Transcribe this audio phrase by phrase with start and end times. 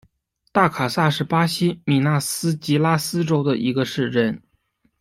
[0.51, 4.41] 大卡萨是巴西米纳斯吉拉斯州的一个市镇。